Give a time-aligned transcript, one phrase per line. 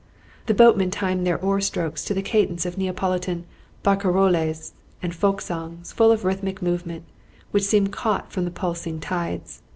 [0.47, 3.45] The boatmen timed their oar strokes to the cadence of Neapolitan
[3.83, 7.03] barcaroles and folk songs, full of rhythmic movement,
[7.51, 9.61] which seemed caught from the pulsing tides.